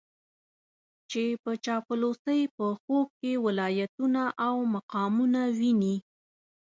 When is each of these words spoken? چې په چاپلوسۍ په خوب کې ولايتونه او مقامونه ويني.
چې 1.09 1.23
په 1.43 1.51
چاپلوسۍ 1.65 2.41
په 2.57 2.67
خوب 2.81 3.07
کې 3.19 3.31
ولايتونه 3.45 4.23
او 4.47 4.55
مقامونه 4.75 5.41
ويني. 5.57 5.95